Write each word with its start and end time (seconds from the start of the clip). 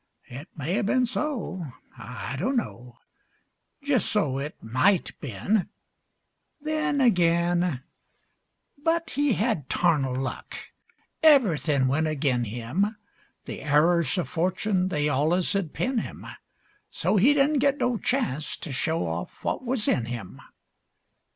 It 0.29 0.47
may 0.55 0.73
have 0.77 0.87
been 0.87 1.05
so; 1.05 1.63
I 1.95 2.35
dunno; 2.39 2.97
Jest 3.83 4.07
so, 4.09 4.39
it 4.39 4.55
might 4.59 5.11
been, 5.19 5.69
Then 6.59 6.99
ag'in, 6.99 7.81
But 8.83 9.11
he 9.11 9.33
had 9.33 9.69
tarnal 9.69 10.15
luck, 10.15 10.55
eyerythin' 11.23 11.85
went 11.87 12.07
ag'in 12.07 12.45
him, 12.45 12.97
The 13.45 13.59
arrers 13.63 14.17
of 14.17 14.27
fortune 14.27 14.87
they 14.87 15.07
allus' 15.07 15.55
'ud 15.55 15.71
pin 15.71 15.99
him; 15.99 16.25
So 16.89 17.17
he 17.17 17.35
didn't 17.35 17.59
get 17.59 17.77
no 17.77 17.99
chance 17.99 18.57
to 18.57 18.71
show 18.71 19.05
off 19.05 19.43
what 19.43 19.63
was 19.63 19.87
in 19.87 20.05
him. 20.05 20.41